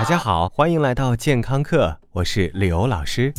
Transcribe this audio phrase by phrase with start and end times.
[0.00, 3.30] 大家好，欢迎来到健康课，我是刘老师。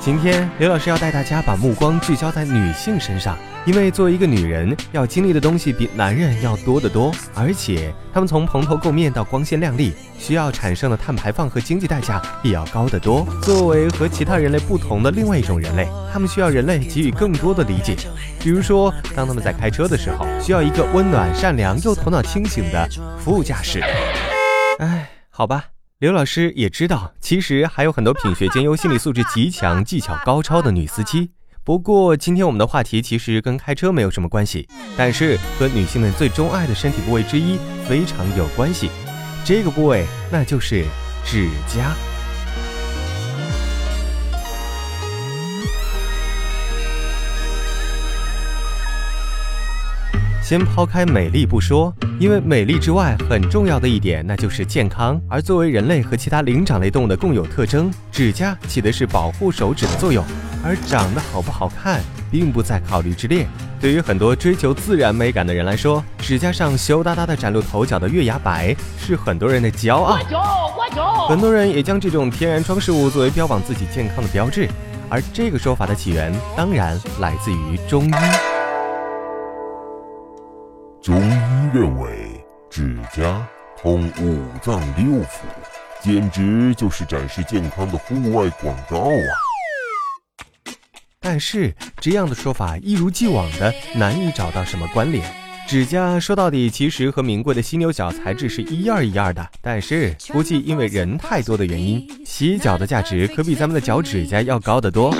[0.00, 13.24] 今天刘老师要带大家把目光聚焦在女性身上，因为作为一个女人，要经历的东西比男人要多得多，而且她们从蓬头垢面到光鲜亮丽，需要产生的碳排放和经济代价也要高得多。
[13.40, 17.96] 作为和其他人类不同的另外一种人类，她们需要人类给予更多的理解。
[18.40, 22.88] 比如说，当他们在开车的时候，需要一个温暖、善良又头脑清醒的
[23.20, 23.80] 副驾驶。
[24.80, 25.66] 哎，好吧。
[26.00, 31.30] 刘老师也知道，其实还有很多品学兼优、心理素质极强、技巧高超的女司机。
[31.62, 38.90] 不过，今天我们的话题其实跟开车没有什么关系，但是和女性们最钟爱的身体部位之一非常有关系。
[39.44, 40.86] 这个部位那就是
[41.22, 41.94] 指甲。
[50.50, 55.16] 先抛开美丽不说，因为美丽之外很重要的一点，那就是健康。
[55.28, 60.24] 而作为人类和其他灵长类动物的共有特征，指甲起的是保护手指的作用。
[60.64, 62.00] 而长得好不好看，
[62.32, 63.46] 并不在考虑之列。
[63.80, 70.18] 对于很多追求自然美感的人来说，指甲上羞答答的崭露头角的月牙白是很多人的骄傲。
[71.30, 74.68] 很多人也将这种天然装饰物作为标榜自己健康的标志。
[75.08, 78.49] 而这个说法的起源，当然来自于中医。
[81.02, 81.32] 中医
[81.72, 83.46] 认为，指甲
[83.80, 85.40] 通五脏六腑，
[86.02, 89.32] 简直就是展示健康的户外广告啊！
[91.18, 95.24] 但是这样的说法一如既往的难以找到什么关联。
[95.66, 105.14] 指甲说到底其实和名贵的犀牛角材质是一样一样的，但是估计因为人太多的原因，洗脚的价值可比咱们的脚趾甲要高得多。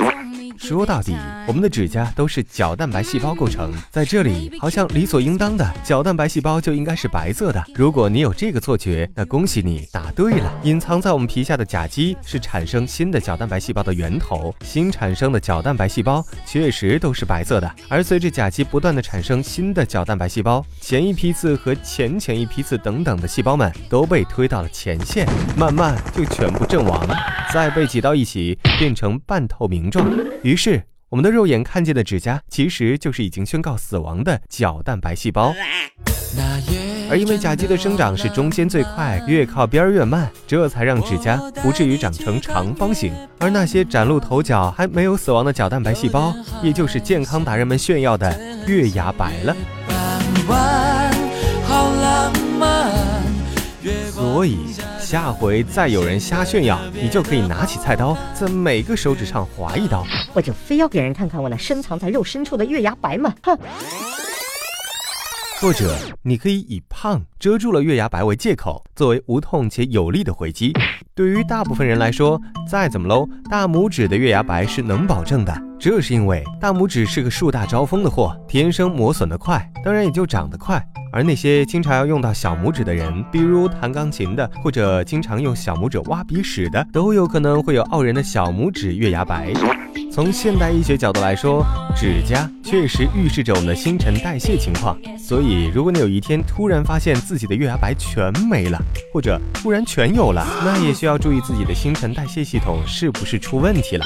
[0.61, 1.17] 说到底，
[1.47, 7.61] 我们的指甲都是角蛋白细胞构成，在这里好像理所应当的角蛋白细胞就应该是白色的。
[7.73, 10.53] 如果你有这个错觉，那恭喜你答对了。
[10.61, 17.69] 隐藏在我们皮下的甲基是产生新的角蛋白细胞的源头，新产生的角蛋白细胞确实都是白色的。
[17.89, 25.27] 而随着甲基不断的产生新的角蛋白细胞，前一批次和前前一批次等等的细胞们都被推到了前线，
[25.57, 27.07] 慢慢就全部阵亡，
[27.53, 30.09] 再被挤到一起变成半透明状。
[30.43, 35.53] 于是，我们的肉眼看见的指甲，其实就是已经宣告死亡的角蛋白细胞。
[37.09, 43.11] 而因为甲基的生长是中间最快，越靠边越慢，这才让指甲不至于长成长方形。
[43.37, 49.53] 而那些崭露头角还没有死亡的角蛋白细胞，也就是健康达人们炫耀的月牙白了。
[54.41, 54.57] 所以。
[54.99, 60.03] 下回再有人瞎炫耀，你就可以拿起菜刀，在每个手指上划一刀。
[60.33, 63.31] 我就非要给人看看我那深藏在肉深处的月牙白吗？
[63.43, 63.55] 哼！
[65.61, 70.73] 或者，你可以以胖遮住了月牙白为借口，作为无痛且有力的回击。
[71.13, 75.55] 对于大部分人来说，再怎么 low，大拇指的月牙白是能保证的。
[75.79, 80.83] 这是因为大拇指是个树大招风的货，天生磨损的快，当然也就长得快。
[81.13, 89.51] 而那些经常要用到小拇指的人，比如弹钢琴的，或者经常用小拇指挖鼻屎的，都有可能会有傲人的小拇指月牙白。
[90.09, 94.97] 从现代医学角度来说，指甲确实预示着我们的新陈代谢情况。
[95.17, 98.81] 所以，如果你有一天突然发现自己的月牙白全没了，
[99.13, 104.05] 或者突然全有了，那也需要注意自己的新陈代谢系统是不是出问题了。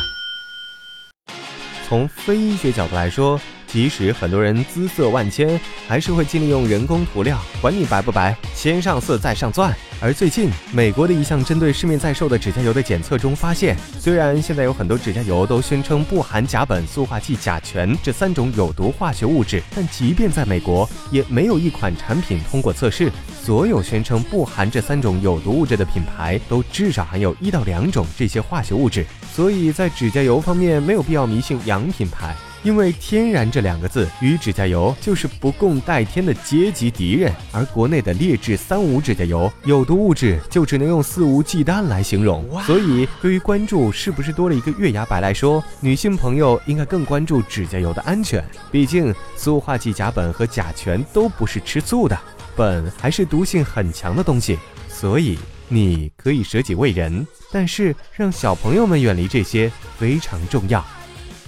[1.88, 3.40] 从非医学角度来说。
[3.68, 9.76] 即使很多人姿色万千，还是会尽力用人工涂料，管你白不白，先上色再上钻。
[10.02, 23.12] 而最近，美国的一项针对市面在售的指甲油的检测中发现，虽然现在有很多指甲油都宣称不含甲苯、塑化剂、甲醛这三种有毒化学物质，但即便在美国，也没有一款产品通过测试。
[23.42, 29.06] 所有宣称不含这三种有毒物质的品牌，都至少含有一到两种这些化学物质。
[29.34, 32.36] 所以在指甲油方面，没有必要迷信洋品牌。
[32.66, 42.44] 因为“天然”这两个字与指甲油就是不共戴天的阶级敌人，而国内的劣质三无指甲油有毒物质就只能用肆无忌惮来形容。
[42.64, 48.44] 所以，对于关注是不是多了一个月牙白来说，女性朋友应该更关注指甲油的安全。
[48.72, 52.20] 毕竟，塑化剂、甲苯和甲醛都不是吃素的，
[52.58, 54.58] 苯还是毒性很强的东西。
[54.90, 55.38] 所以，
[55.68, 60.84] 你可以舍己为人，但是让小朋友们远离这些非常重要。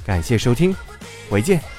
[0.05, 0.75] 感谢收听。
[1.29, 1.76] 回见。